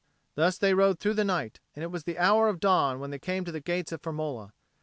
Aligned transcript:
Thus 0.33 0.57
they 0.57 0.73
rode 0.73 0.99
through 0.99 1.13
the 1.13 1.23
night; 1.23 1.59
and 1.75 1.83
it 1.83 1.91
was 1.91 2.05
the 2.05 2.17
hour 2.17 2.49
of 2.49 2.59
dawn 2.59 2.99
when 2.99 3.11
they 3.11 3.19
came 3.19 3.45
to 3.45 3.51
the 3.51 3.59
gates 3.61 3.91
of 3.91 4.01
Firmola. 4.01 4.51